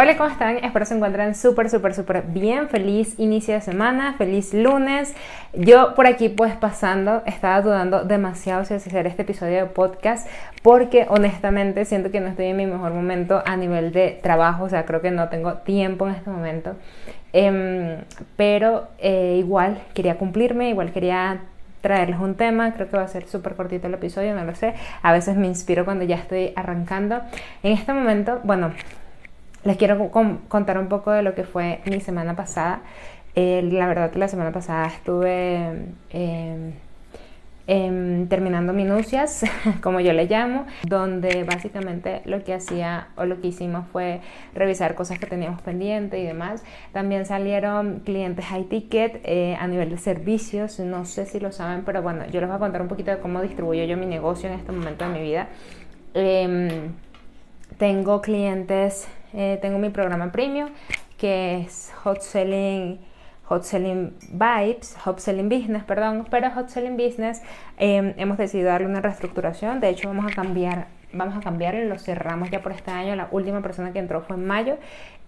[0.00, 0.58] Hola, ¿cómo están?
[0.58, 2.68] Espero se encuentren súper, súper, súper bien.
[2.68, 5.12] Feliz inicio de semana, feliz lunes.
[5.54, 10.28] Yo por aquí pues pasando, estaba dudando demasiado si hacer este episodio de podcast
[10.62, 14.68] porque honestamente siento que no estoy en mi mejor momento a nivel de trabajo, o
[14.68, 16.76] sea, creo que no tengo tiempo en este momento.
[17.32, 17.96] Em,
[18.36, 21.40] pero eh, igual quería cumplirme, igual quería
[21.80, 24.74] traerles un tema, creo que va a ser súper cortito el episodio, no lo sé,
[25.02, 27.20] a veces me inspiro cuando ya estoy arrancando.
[27.64, 28.70] En este momento, bueno,
[29.64, 30.10] les quiero
[30.48, 32.82] contar un poco de lo que fue mi semana pasada.
[33.34, 36.72] Eh, la verdad que la semana pasada estuve em,
[37.66, 39.44] em, terminando minucias,
[39.82, 44.20] como yo le llamo, donde básicamente lo que hacía o lo que hicimos fue
[44.54, 46.64] revisar cosas que teníamos pendientes y demás.
[46.92, 51.82] También salieron clientes high ticket eh, a nivel de servicios, no sé si lo saben,
[51.84, 54.48] pero bueno, yo les voy a contar un poquito de cómo distribuyo yo mi negocio
[54.48, 55.48] en este momento de mi vida.
[56.14, 56.94] Em,
[57.76, 60.70] tengo clientes eh, tengo mi programa premium
[61.18, 62.98] que es Hot Selling,
[63.48, 67.42] Hot Selling Vibes, Hot Selling Business, perdón, pero Hot Selling Business
[67.76, 71.98] em, hemos decidido darle una reestructuración, de hecho vamos a cambiar vamos a cambiarlo, lo
[71.98, 74.76] cerramos ya por este año, la última persona que entró fue en mayo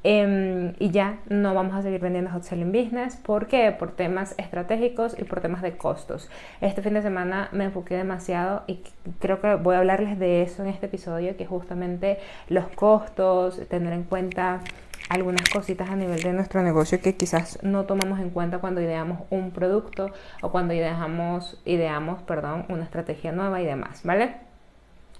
[0.03, 5.19] em, y ya no vamos a seguir vendiendo hot selling business porque por temas estratégicos
[5.19, 6.31] y por temas de costos.
[6.61, 8.83] Este fin de semana me enfoqué demasiado y
[9.19, 13.92] creo que voy a hablarles de eso en este episodio, que justamente los costos, tener
[13.92, 14.61] en cuenta
[15.09, 19.22] algunas cositas a nivel de nuestro negocio que quizás no tomamos en cuenta cuando ideamos
[19.31, 24.50] un producto o cuando ideamos, ideamos perdón, una estrategia nueva y demás, ¿vale?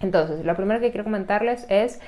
[0.01, 2.01] Entonces, lo primero que quiero comentarles es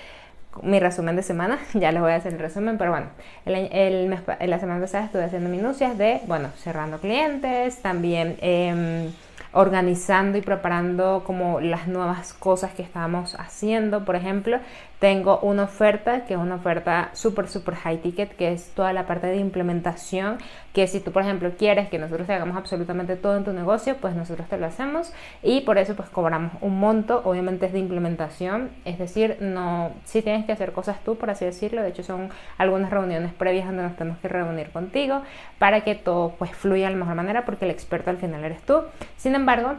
[0.62, 3.06] mi resumen de semana, ya les voy a hacer el resumen, pero bueno,
[3.46, 9.10] el, la semana pasada estuve haciendo minucias de, bueno, cerrando clientes, también em,
[9.52, 14.04] organizando y preparando como las nuevas cosas que estábamos haciendo.
[14.04, 14.58] Por ejemplo,
[15.02, 19.04] tengo una oferta que es una oferta súper, súper high ticket, que es toda la
[19.04, 20.38] parte de implementación,
[20.72, 23.96] que si tú, por ejemplo, quieres que nosotros te hagamos absolutamente todo en tu negocio,
[23.96, 25.12] pues nosotros te lo hacemos.
[25.42, 30.22] Y por eso pues cobramos un monto, obviamente es de implementación, es decir, no, si
[30.22, 33.82] tienes que hacer cosas tú, por así decirlo, de hecho son algunas reuniones previas donde
[33.82, 35.22] nos tenemos que reunir contigo
[35.58, 38.62] para que todo pues fluya de la mejor manera, porque el experto al final eres
[38.62, 38.82] tú.
[39.16, 39.74] Sin embargo,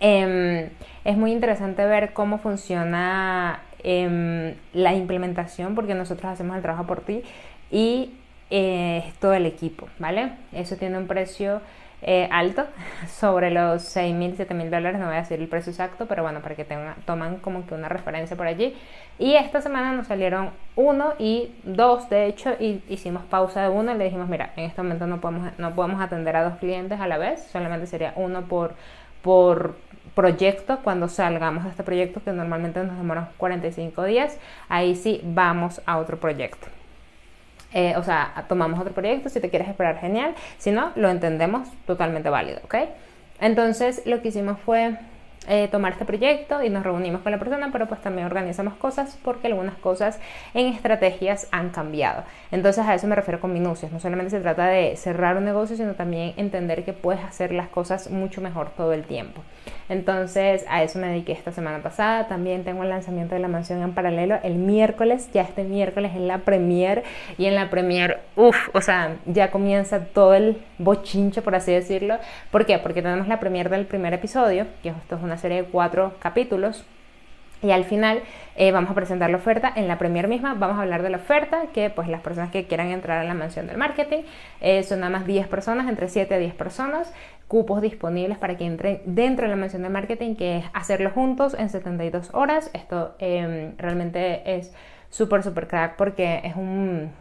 [0.00, 0.70] em,
[1.04, 7.00] es muy interesante ver cómo funciona em, la implementación, porque nosotros hacemos el trabajo por
[7.00, 7.22] ti
[7.70, 8.12] y
[8.50, 10.32] eh, todo el equipo, ¿vale?
[10.52, 11.60] Eso tiene un precio
[12.04, 12.66] eh, alto,
[13.08, 16.22] sobre los 6 mil, 7 mil dólares, no voy a decir el precio exacto, pero
[16.24, 18.74] bueno, para que tengan, toman como que una referencia por allí.
[19.18, 23.94] Y esta semana nos salieron uno y dos, de hecho, y hicimos pausa de uno
[23.94, 27.00] y le dijimos, mira, en este momento no podemos, no podemos atender a dos clientes
[27.00, 28.74] a la vez, solamente sería uno por,
[29.22, 29.76] por
[30.14, 34.36] proyecto, cuando salgamos de este proyecto, que normalmente nos demora 45 días,
[34.68, 36.66] ahí sí vamos a otro proyecto.
[37.72, 41.68] Eh, o sea, tomamos otro proyecto, si te quieres esperar, genial, si no, lo entendemos
[41.86, 42.74] totalmente válido, ¿ok?
[43.40, 44.98] Entonces, lo que hicimos fue
[45.48, 49.18] eh, tomar este proyecto y nos reunimos con la persona, pero pues también organizamos cosas
[49.24, 50.20] porque algunas cosas
[50.54, 52.22] en estrategias han cambiado.
[52.52, 53.90] Entonces a eso me refiero con minucias.
[53.90, 57.68] No solamente se trata de cerrar un negocio, sino también entender que puedes hacer las
[57.68, 59.42] cosas mucho mejor todo el tiempo.
[59.88, 62.28] Entonces a eso me dediqué esta semana pasada.
[62.28, 65.28] También tengo el lanzamiento de la mansión en paralelo el miércoles.
[65.32, 67.02] Ya este miércoles en la premier
[67.36, 72.18] y en la premier, uff, o sea, ya comienza todo el bochincho, por así decirlo.
[72.50, 72.78] ¿Por qué?
[72.78, 76.84] Porque tenemos la premier del primer episodio, que esto es una serie de cuatro capítulos.
[77.62, 78.22] Y al final
[78.56, 79.72] eh, vamos a presentar la oferta.
[79.74, 82.66] En la premier misma vamos a hablar de la oferta, que pues las personas que
[82.66, 84.22] quieran entrar a la mansión del marketing
[84.60, 87.12] eh, son nada más 10 personas, entre 7 a 10 personas,
[87.46, 91.54] cupos disponibles para que entren dentro de la mansión del marketing, que es hacerlo juntos
[91.54, 92.70] en 72 horas.
[92.74, 94.74] Esto em, realmente es
[95.08, 97.12] súper, súper crack porque es un...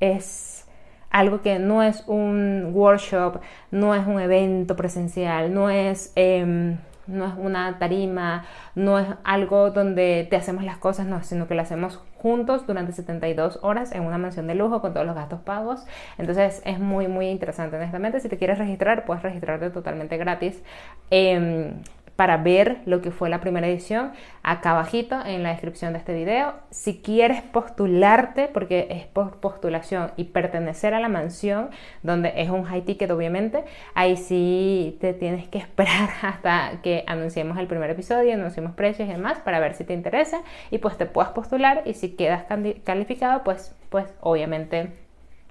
[0.00, 0.66] es
[1.10, 3.40] algo que no es un workshop,
[3.72, 6.12] no es un evento presencial, no es...
[6.16, 6.78] Em,
[7.10, 11.54] no es una tarima, no es algo donde te hacemos las cosas, no, sino que
[11.54, 15.40] lo hacemos juntos durante 72 horas en una mansión de lujo con todos los gastos
[15.40, 15.84] pagos.
[16.18, 18.20] Entonces es muy, muy interesante, honestamente.
[18.20, 20.62] Si te quieres registrar, puedes registrarte totalmente gratis.
[21.10, 21.72] Eh,
[22.20, 24.12] para ver lo que fue la primera edición
[24.42, 26.52] acá abajito en la descripción de este video.
[26.68, 31.70] Si quieres postularte, porque es por postulación y pertenecer a la mansión,
[32.02, 33.64] donde es un high ticket obviamente,
[33.94, 39.12] ahí sí te tienes que esperar hasta que anunciemos el primer episodio, anunciemos precios y
[39.12, 42.44] demás para ver si te interesa y pues te puedas postular y si quedas
[42.84, 44.92] calificado, pues, pues obviamente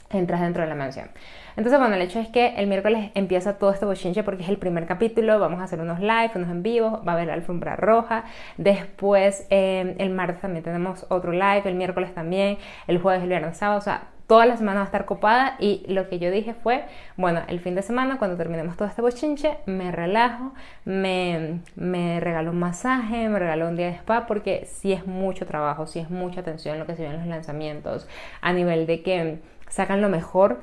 [0.09, 1.09] entras dentro de la mansión.
[1.55, 4.57] Entonces, bueno, el hecho es que el miércoles empieza todo este bochinche porque es el
[4.57, 8.23] primer capítulo, vamos a hacer unos live, unos en vivo, va a haber alfombra roja,
[8.57, 12.57] después eh, el martes también tenemos otro live, el miércoles también,
[12.87, 15.83] el jueves, el viernes, sábado, o sea, toda la semana va a estar copada y
[15.87, 16.85] lo que yo dije fue,
[17.17, 20.53] bueno, el fin de semana cuando terminemos todo este bochinche, me relajo,
[20.85, 25.47] me, me regalo un masaje, me regalo un día de spa porque si es mucho
[25.47, 28.07] trabajo, si es mucha atención lo que se ve en los lanzamientos,
[28.39, 29.39] a nivel de que
[29.69, 30.59] sacan lo mejor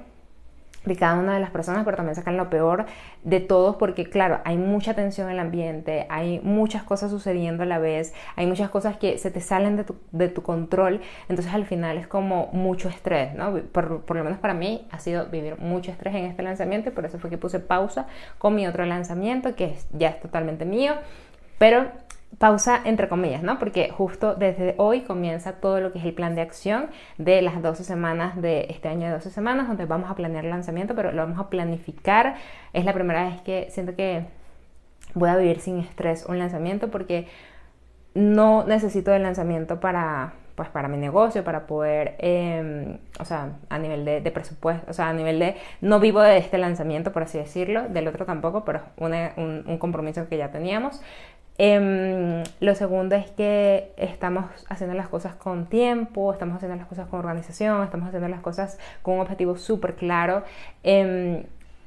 [0.86, 2.86] de cada una de las personas, pero también sacan lo peor
[3.24, 7.66] de todos, porque claro, hay mucha tensión en el ambiente, hay muchas cosas sucediendo a
[7.66, 11.52] la vez, hay muchas cosas que se te salen de tu, de tu control, entonces
[11.52, 13.56] al final es como mucho estrés, ¿no?
[13.72, 17.04] Por, por, lo menos para mí ha sido vivir mucho estrés en este lanzamiento, por
[17.04, 18.06] eso fue que puse pausa
[18.38, 20.92] con mi otro lanzamiento, que ya es totalmente mío,
[21.58, 21.90] pero
[22.38, 23.58] pausa entre comillas, ¿no?
[23.58, 26.88] Porque justo desde hoy comienza todo lo que es el plan de acción
[27.18, 30.50] de las 12 semanas de este año de 12 semanas, donde vamos a planear el
[30.50, 32.36] lanzamiento, pero lo vamos a planificar.
[32.72, 34.24] Es la primera vez que siento que
[35.14, 37.26] voy a vivir sin estrés un lanzamiento porque
[38.14, 43.78] no necesito el lanzamiento para pues para mi negocio, para poder, em, o sea, a
[43.78, 47.36] nivel de, presupuesto, o sea, a nivel de, no vivo de este lanzamiento, por así
[47.36, 49.12] decirlo, del otro tampoco, pero un,
[49.66, 51.02] un compromiso que ya teníamos.
[51.58, 57.08] Em, lo segundo es que estamos haciendo las cosas con tiempo, estamos haciendo las cosas
[57.08, 60.42] con organización, estamos haciendo las cosas con un objetivo súper claro
[60.82, 61.44] em,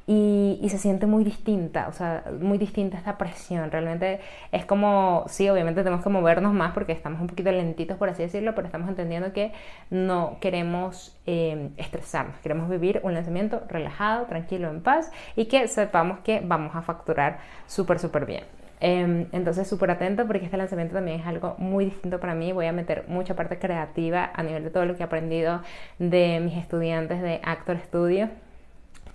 [0.07, 3.69] y, se siente muy distinta, o sea, muy distinta esta presión.
[3.71, 4.19] Realmente
[4.51, 8.23] es como, sí, obviamente tenemos que movernos más porque estamos un poquito lentitos, por así
[8.23, 9.51] decirlo, pero estamos entendiendo que
[9.91, 16.19] no queremos em, estresarnos, queremos vivir un lanzamiento relajado, tranquilo, en paz y que sepamos
[16.19, 18.58] que vamos a facturar súper, súper bien.
[18.81, 22.51] Em, entonces, súper atento porque este lanzamiento también es algo muy distinto para mí.
[22.53, 25.61] Voy a meter mucha parte creativa a nivel de todo lo que he aprendido
[25.99, 28.29] de mis estudiantes de Actor Studio.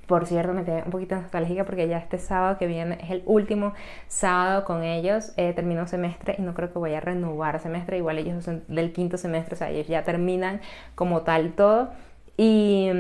[0.07, 3.23] Por cierto, me quedé un poquito nostálgica porque ya este sábado que viene es el
[3.25, 3.73] último
[4.07, 5.33] sábado con ellos.
[5.39, 7.97] Eh, termino semestre y no creo que voy a renovar semestre.
[7.99, 10.61] Igual ellos son del quinto semestre, o sea, ellos ya terminan
[10.95, 11.91] como tal todo.
[12.37, 12.91] Y,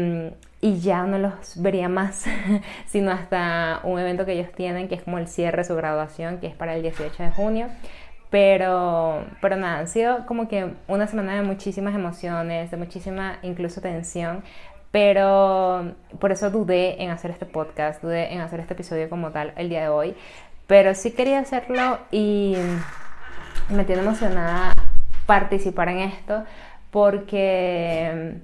[0.61, 2.25] y ya no los vería más,
[2.87, 6.39] sino hasta un evento que ellos tienen, que es como el cierre de su graduación,
[6.39, 7.69] que es para el 18 de junio.
[8.31, 13.81] Pero, pero nada, han sido como que una semana de muchísimas emociones, de muchísima incluso
[13.81, 14.43] tensión,
[14.91, 19.53] pero por eso dudé en hacer este podcast, dudé en hacer este episodio como tal
[19.57, 20.17] el día de hoy,
[20.67, 22.57] pero sí quería hacerlo y
[23.69, 24.73] me tiene emocionada
[25.27, 26.45] participar en esto
[26.91, 28.39] porque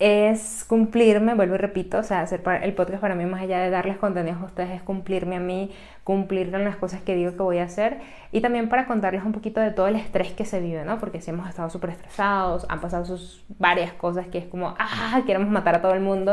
[0.00, 3.68] es cumplirme, vuelvo y repito, o sea, hacer el podcast para mí más allá de
[3.68, 5.70] darles contenidos a ustedes es cumplirme a mí,
[6.04, 7.98] cumplir con las cosas que digo que voy a hacer
[8.32, 10.98] y también para contarles un poquito de todo el estrés que se vive, ¿no?
[10.98, 15.20] Porque si hemos estado súper estresados, han pasado sus varias cosas que es como, ah,
[15.26, 16.32] queremos matar a todo el mundo,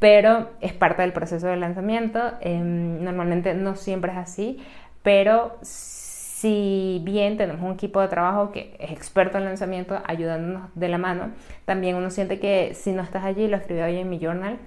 [0.00, 4.58] pero es parte del proceso de lanzamiento, em, normalmente no siempre es así,
[5.04, 5.58] pero
[6.36, 10.98] si bien tenemos un equipo de trabajo que es experto en lanzamiento ayudándonos de la
[10.98, 11.30] mano,
[11.64, 14.58] también uno siente que si no estás allí, lo escribí hoy en mi journal,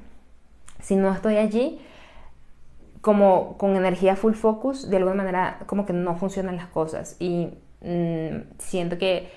[0.81, 1.80] si no estoy allí,
[3.01, 7.16] como con energía full focus, de alguna manera como que no funcionan las cosas.
[7.19, 7.50] Y
[7.81, 9.30] mm, siento que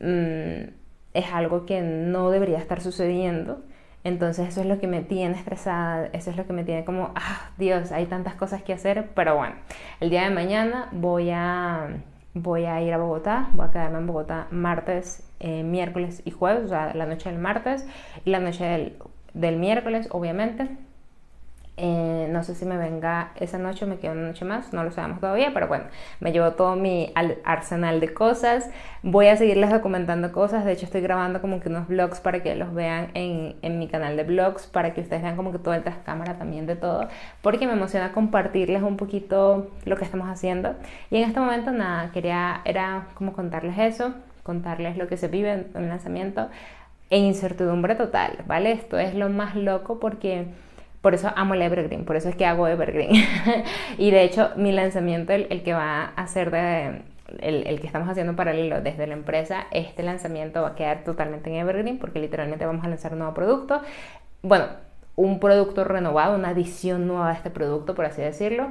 [0.00, 0.72] mm,
[1.14, 3.64] es algo que no debería estar sucediendo
[4.04, 7.12] entonces eso es lo que me tiene estresada, eso es lo que me tiene como,
[7.14, 9.54] ah, Dios, hay tantas cosas que hacer, pero bueno,
[10.00, 11.88] el día de mañana voy a,
[12.34, 16.64] voy a ir a Bogotá, voy a quedarme en Bogotá martes, eh, miércoles y jueves,
[16.64, 17.86] o sea, la noche del martes
[18.24, 18.96] y la noche del,
[19.34, 20.68] del miércoles, obviamente.
[21.78, 24.84] Eh, no sé si me venga esa noche o me quedo una noche más, no
[24.84, 25.84] lo sabemos todavía, pero bueno,
[26.20, 27.12] me llevo todo mi
[27.44, 28.68] arsenal de cosas.
[29.02, 32.54] Voy a seguirles documentando cosas, de hecho estoy grabando como que unos vlogs para que
[32.56, 35.72] los vean en, en mi canal de vlogs, para que ustedes vean como que todo
[35.72, 37.08] el tras cámara también de todo,
[37.40, 40.74] porque me emociona compartirles un poquito lo que estamos haciendo.
[41.10, 44.12] Y en este momento nada, quería, era como contarles eso,
[44.42, 46.50] contarles lo que se vive en el lanzamiento
[47.08, 48.72] e incertidumbre total, ¿vale?
[48.72, 50.46] Esto es lo más loco porque
[51.02, 53.10] por eso amo el Evergreen, por eso es que hago Evergreen.
[53.98, 57.02] y de hecho, mi lanzamiento, el, que va a ser de,
[57.40, 61.56] el, que estamos haciendo paralelo desde la empresa, este lanzamiento va a quedar totalmente en
[61.56, 63.82] Evergreen porque literalmente vamos a lanzar un nuevo producto.
[64.42, 64.66] Bueno,
[65.16, 68.68] un producto renovado, una adición nueva a este producto, por así decirlo.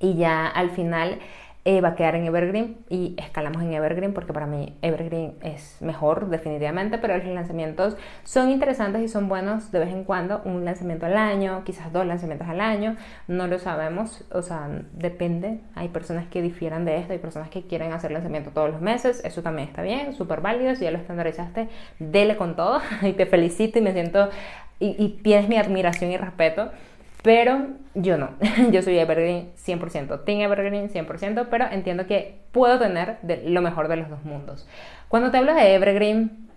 [0.00, 1.18] Y ya al final
[1.64, 5.76] eh, va a quedar en Evergreen y escalamos en Evergreen porque para mí Evergreen es
[5.80, 10.64] mejor definitivamente, pero los lanzamientos son interesantes y son buenos de vez en cuando, un
[10.64, 12.96] lanzamiento al año, quizás dos lanzamientos al año,
[13.26, 17.62] no lo sabemos, o sea, depende, hay personas que difieran de esto, hay personas que
[17.62, 20.98] quieren hacer lanzamiento todos los meses, eso también está bien, súper válido, si ya lo
[20.98, 24.30] estandarizaste, dele con todo y te felicito y me siento
[24.80, 26.70] y, y tienes mi admiración y respeto
[27.22, 28.30] pero yo no,
[28.70, 33.96] yo soy Evergreen 100%, Team Evergreen 100%, pero entiendo que puedo tener lo mejor de
[33.96, 34.66] los dos mundos.
[35.08, 36.48] Cuando te hablo de Evergreen,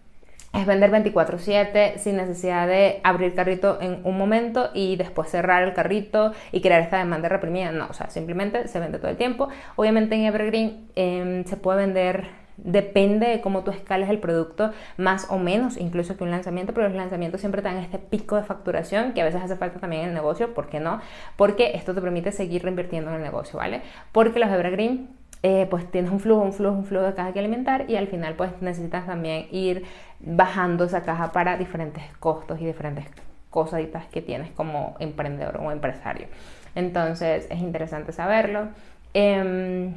[0.53, 5.73] es vender 24/7 sin necesidad de abrir carrito en un momento y después cerrar el
[5.73, 7.71] carrito y crear esta demanda reprimida.
[7.71, 9.47] No, o sea, simplemente se vende todo el tiempo.
[9.77, 15.27] Obviamente en Evergreen em, se puede vender depende de cómo tú escales el producto, más
[15.29, 19.13] o menos incluso que un lanzamiento, pero los lanzamientos siempre dan este pico de facturación
[19.13, 21.01] que a veces hace falta también en el negocio, ¿por qué no?
[21.35, 23.81] Porque esto te permite seguir reinvirtiendo en el negocio, ¿vale?
[24.11, 25.09] Porque los Evergreen
[25.43, 28.07] eh, pues tienes un flujo, un flujo, un flujo de caja que alimentar y al
[28.07, 29.83] final pues necesitas también ir
[30.19, 33.05] bajando esa caja para diferentes costos y diferentes
[33.49, 36.27] cosaditas que tienes como emprendedor o empresario.
[36.75, 38.67] Entonces es interesante saberlo.
[39.13, 39.95] Em,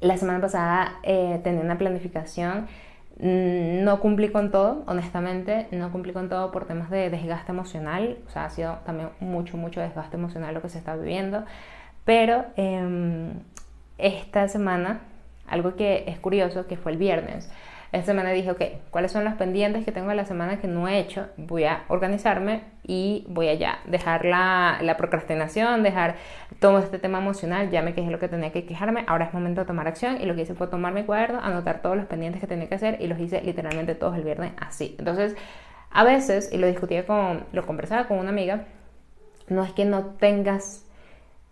[0.00, 2.66] la semana pasada eh, tenía una planificación,
[3.18, 8.18] mm, no cumplí con todo, honestamente, no cumplí con todo por temas de desgaste emocional,
[8.26, 11.44] o sea, ha sido también mucho, mucho desgaste emocional lo que se está viviendo,
[12.04, 13.34] pero em,
[13.98, 15.00] esta semana,
[15.46, 17.50] algo que es curioso, que fue el viernes,
[17.92, 20.86] esta semana dije, ok, ¿cuáles son los pendientes que tengo de la semana que no
[20.86, 21.26] he hecho?
[21.36, 26.14] Voy a organizarme y voy a ya dejar la, la procrastinación, dejar
[26.60, 29.62] todo este tema emocional, ya me quejé lo que tenía que quejarme, ahora es momento
[29.62, 32.40] de tomar acción y lo que hice fue tomar mi cuaderno, anotar todos los pendientes
[32.40, 34.94] que tenía que hacer y los hice literalmente todos el viernes así.
[34.98, 35.34] Entonces,
[35.90, 38.66] a veces, y lo discutía con, lo conversaba con una amiga,
[39.48, 40.86] no es que no tengas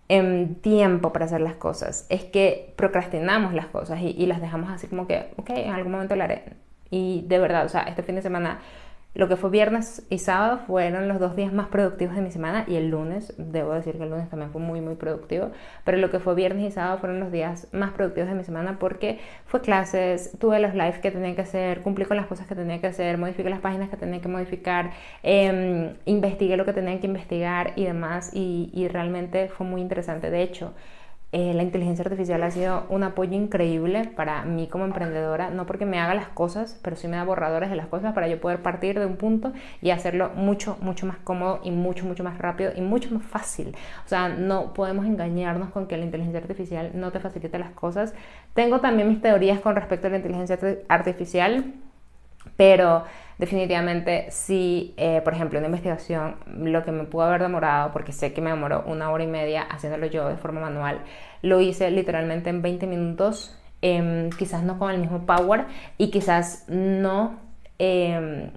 [0.09, 2.07] en tiempo para hacer las cosas.
[2.09, 6.17] Es que procrastinamos las cosas y, las dejamos así como que, ok, en algún momento
[6.17, 6.45] lo haré.
[6.91, 8.61] Y de verdad, o sea, este fin de semana
[9.15, 12.65] lo que fue viernes y sábado fueron los dos días más productivos de mi semana
[12.69, 15.51] y el lunes, debo decir que el lunes también fue muy, muy productivo,
[15.85, 18.79] pero lo que fue viernes y sábado fueron los días más productivos de mi semana
[18.79, 22.55] porque fue clases, tuve los lives que tenía que hacer, cumplí con las cosas que
[22.55, 27.01] tenía que hacer, modifiqué las páginas que tenía que modificar, eh, investigué lo que tenía
[27.01, 30.31] que investigar y demás y realmente fue muy interesante.
[30.31, 30.75] De hecho,
[31.31, 35.85] eh, la inteligencia artificial ha sido un apoyo increíble para mí como emprendedora, no porque
[35.85, 38.63] me haga las cosas, pero sí me da borradores de las cosas para yo poder
[38.63, 42.73] partir de un punto y hacerlo mucho, mucho más cómodo y mucho, mucho más rápido
[42.75, 43.77] y mucho más fácil.
[44.07, 48.15] O sea, no podemos engañarnos con que la inteligencia artificial no te facilita las cosas.
[48.55, 50.59] Tengo también mis teorías con respecto a la inteligencia
[50.89, 51.75] artificial,
[52.57, 53.05] pero
[53.39, 58.33] definitivamente si, eh, por ejemplo, una investigación, lo que me pudo haber demorado, porque sé
[58.33, 61.01] que me demoró una hora y media haciéndolo yo de forma manual,
[61.43, 65.67] lo hice literalmente en 20 minutos, em, quizás no con el mismo power
[65.97, 67.39] y quizás no...
[67.79, 68.51] Em,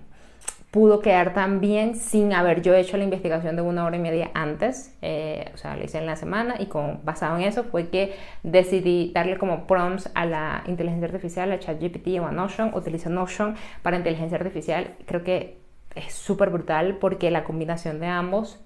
[0.72, 4.32] pudo quedar tan bien sin haber yo hecho la investigación de una hora y media
[4.34, 7.90] antes, eh, o sea, lo hice en la semana y con, basado en eso fue
[7.90, 13.10] que decidí darle como prompts a la inteligencia artificial, a ChatGPT o a Notion, utilizo
[13.10, 15.60] Notion para inteligencia artificial, creo que
[15.94, 18.64] es súper brutal porque la combinación de ambos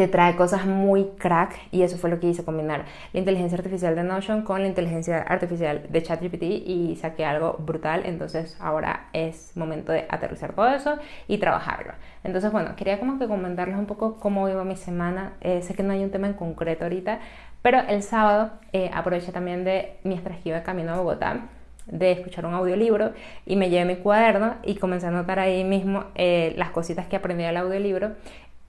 [0.00, 3.94] te trae cosas muy crack y eso fue lo que hice combinar la inteligencia artificial
[3.94, 8.04] de Notion con la inteligencia artificial de ChatGPT y saqué algo brutal.
[8.06, 10.96] Entonces ahora es momento de aterrizar todo eso
[11.28, 11.92] y trabajarlo.
[12.24, 15.34] Entonces bueno quería como que comentarles un poco cómo iba mi semana.
[15.42, 17.18] Eh, sé que no hay un tema en concreto ahorita
[17.60, 21.40] pero el sábado eh, aproveché también de mientras que de camino a Bogotá
[21.86, 23.12] de escuchar un audiolibro
[23.44, 27.16] y me llevé mi cuaderno y comencé a anotar ahí mismo eh, las cositas que
[27.16, 28.12] aprendí del audiolibro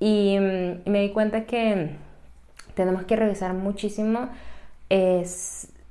[0.02, 1.92] y, me di cuenta que
[2.74, 4.30] tenemos que revisar muchísimo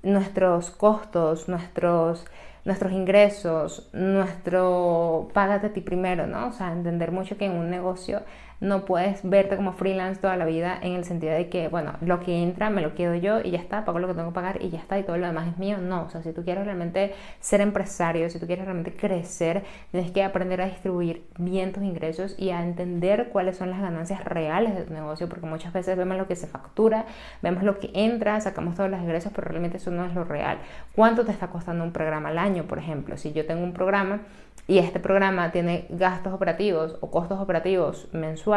[0.03, 2.27] nuestros costos, nuestros,
[2.65, 6.49] nuestros ingresos, nuestro págate a ti primero, ¿no?
[6.49, 8.23] O sea, entender mucho que en un negocio
[8.61, 12.21] no puedes verte como freelance toda la vida en el sentido de que, bueno, lo
[12.21, 14.63] que entra me lo quedo yo y ya está, pago lo que tengo que pagar
[14.63, 15.79] y ya está y todo lo demás es mío.
[15.79, 20.11] No, o sea, si tú quieres realmente ser empresario, si tú quieres realmente crecer, tienes
[20.11, 24.75] que aprender a distribuir bien tus ingresos y a entender cuáles son las ganancias reales
[24.77, 27.07] de tu negocio, porque muchas veces vemos lo que se factura,
[27.41, 30.59] vemos lo que entra, sacamos todos los ingresos, pero realmente eso no es lo real.
[30.95, 33.17] ¿Cuánto te está costando un programa al año, por ejemplo?
[33.17, 34.21] Si yo tengo un programa
[34.67, 38.50] y este programa tiene gastos operativos o costos operativos mensuales,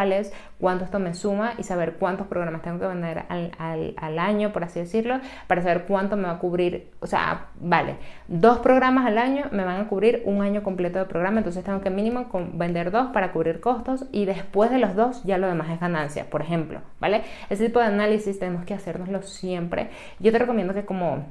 [0.59, 4.63] cuánto esto me suma y saber cuántos programas tengo que vender al, al, año, por
[4.63, 6.91] así decirlo, para saber cuánto me va a cubrir.
[6.99, 7.95] O sea, vale,
[8.27, 11.81] dos programas al año me van a cubrir un año completo de programa, entonces tengo
[11.81, 15.69] que mínimo vender dos para cubrir costos y después de los dos ya lo demás
[15.69, 17.23] es ganancia, por ejemplo, ¿vale?
[17.49, 19.89] Ese tipo de análisis tenemos que hacérnoslo siempre.
[20.19, 21.25] Yo te recomiendo que como...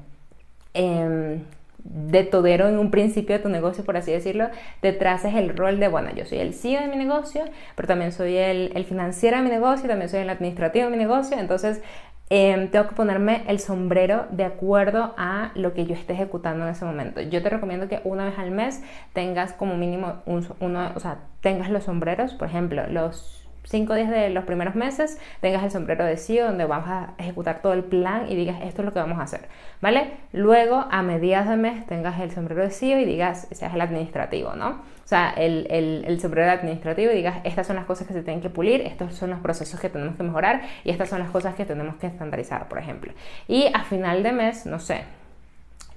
[0.75, 1.43] Eh,
[1.85, 4.49] de todero en un principio de tu negocio, por así decirlo,
[4.81, 8.13] te traces el rol de, bueno, yo soy el CEO de mi negocio, pero también
[8.13, 11.83] soy el, el financiero de mi negocio, también soy el administrativo de mi negocio, entonces
[12.31, 16.71] em, tengo que ponerme el sombrero de acuerdo a lo que yo esté ejecutando en
[16.71, 17.21] ese momento.
[17.21, 21.69] Yo te recomiendo que una vez al mes tengas como mínimo uno, o sea, tengas
[21.71, 26.17] los sombreros, por ejemplo, los cinco días de los primeros meses tengas el sombrero de
[26.17, 29.19] CEO donde vamos a ejecutar todo el plan y digas esto es lo que vamos
[29.19, 29.49] a hacer,
[29.81, 30.13] ¿vale?
[30.33, 34.55] Luego a mediados de mes tengas el sombrero de CEO y digas, seas el administrativo,
[34.55, 34.71] ¿no?
[35.05, 38.23] O sea, el, el, el sombrero administrativo y digas, estas son las cosas que se
[38.23, 41.31] tienen que pulir, estos son los procesos que tenemos que mejorar y estas son las
[41.31, 43.13] cosas que tenemos que estandarizar, por ejemplo.
[43.49, 45.03] Y a final de mes, no sé,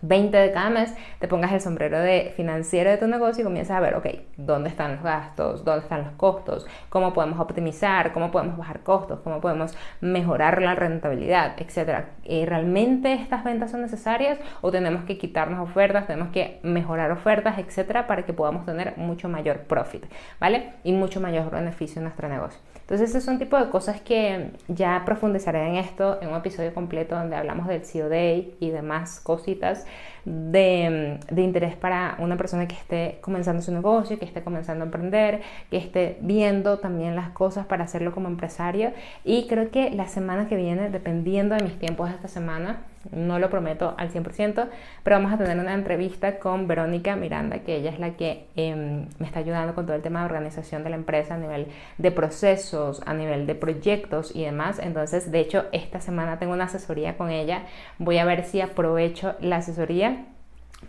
[0.02, 3.78] 20 de cada mes, te pongas el sombrero de financiero de tu negocio y comienzas
[3.78, 5.64] a ver, ok, ¿dónde están los gastos?
[5.64, 6.68] ¿Dónde están los costos?
[6.90, 8.14] ¿Cómo podemos optimizar?
[8.14, 9.20] ¿Cómo podemos bajar costos?
[9.24, 11.54] ¿Cómo podemos mejorar la rentabilidad?
[11.58, 12.10] Etcétera.
[12.24, 16.08] ¿Y ¿Realmente estas ventas son necesarias o tenemos que quitarnos ofertas?
[16.08, 17.58] ¿Tenemos que mejorar ofertas?
[17.58, 20.06] Etcétera, para que podamos tener mucho mayor profit,
[20.40, 20.74] ¿vale?
[20.84, 22.60] Y mucho mayor beneficio en nuestro negocio.
[22.86, 26.72] Entonces, ese es un tipo de cosas que ya profundizaré en esto en un episodio
[26.72, 29.88] completo donde hablamos del CEO Day y demás cositas
[30.24, 34.86] de, de, interés para una persona que esté comenzando su negocio, que esté comenzando a
[34.86, 38.94] emprender, que esté viendo también las cosas para hacerlo como empresario.
[39.24, 43.40] Y creo que la semana que viene, dependiendo de mis tiempos de esta semana, no
[43.40, 44.68] lo prometo al 100%,
[45.04, 49.08] pero vamos a tener una entrevista con Verónica Miranda, que ella es la que em,
[49.20, 52.12] me está ayudando con todo el tema de organización de la empresa a nivel de
[52.12, 54.80] procesos, a nivel de proyectos y demás.
[54.80, 57.64] Entonces, de hecho, esta semana tengo una asesoría con ella.
[57.98, 60.26] Voy a ver si aprovecho la asesoría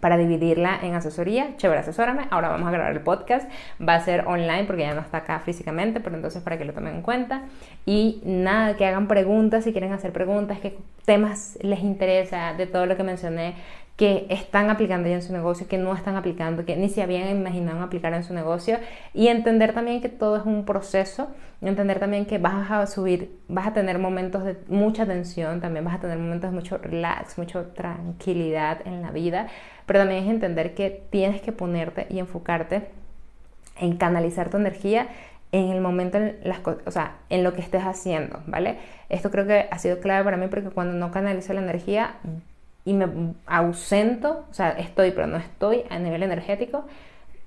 [0.00, 3.50] para dividirla en asesoría, chévere, asesórame, ahora vamos a grabar el podcast,
[3.80, 6.72] va a ser online porque ya no está acá físicamente, pero entonces para que lo
[6.72, 7.42] tomen en cuenta.
[7.86, 9.64] Y nada, que hagan preguntas.
[9.64, 13.54] Si quieren hacer preguntas, qué temas les interesa de todo lo que mencioné,
[13.96, 17.30] que están aplicando ya en su negocio, que no están aplicando, que ni se habían
[17.30, 18.78] imaginado aplicar en su negocio
[19.14, 21.28] y entender también que todo es un proceso,
[21.62, 25.94] entender también que vas a subir, vas a tener momentos de mucha tensión, también vas
[25.94, 29.48] a tener momentos de mucho relax, mucha tranquilidad en la vida,
[29.86, 32.88] pero también es entender que tienes que ponerte y enfocarte
[33.78, 35.08] en canalizar tu energía
[35.52, 38.76] en el momento, en las, o sea, en lo que estés haciendo, ¿vale?
[39.08, 42.16] Esto creo que ha sido clave para mí porque cuando no canalizo la energía,
[42.86, 46.86] y me ausento, o sea, estoy pero no estoy a nivel energético,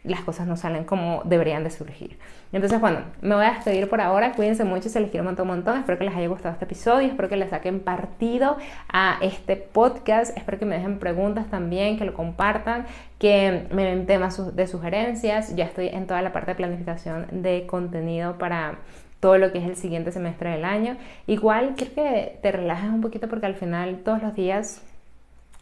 [0.04, 2.18] las cosas no salen como deberían de surgir.
[2.52, 4.32] Entonces, bueno, me voy a despedir por ahora.
[4.32, 5.80] Cuídense mucho, se les quiero un montón, un montón.
[5.80, 10.38] Espero que les haya gustado este episodio, espero que les saquen partido a este podcast.
[10.38, 12.86] Espero que me dejen preguntas también, que lo compartan,
[13.18, 15.56] que me den temas de sugerencias.
[15.56, 18.80] Ya estoy en toda la parte de planificación de contenido para
[19.20, 20.98] todo lo que es el siguiente semestre del año.
[21.28, 24.82] Igual quiero que te relajes un poquito porque al final todos los días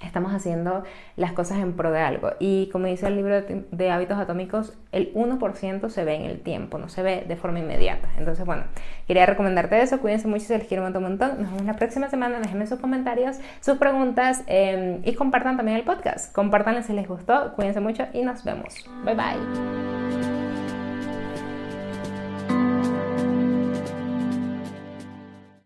[0.02, 0.84] estamos haciendo
[1.16, 2.32] las cosas en pro de algo.
[2.40, 6.78] Y como dice el libro de, hábitos atómicos, el 1% se ve en el tiempo,
[6.78, 8.10] no se ve de forma inmediata.
[8.18, 8.64] Entonces, bueno,
[9.08, 10.00] quería recomendarte eso.
[10.00, 11.42] Cuídense mucho, se les quiero un montón.
[11.42, 12.40] Nos vemos la próxima semana.
[12.40, 16.34] Déjenme sus comentarios, sus preguntas em, y compartan también el podcast.
[16.34, 17.54] Compartanlo si les gustó.
[17.56, 18.88] Cuídense mucho y nos vemos.
[19.04, 20.37] Bye bye.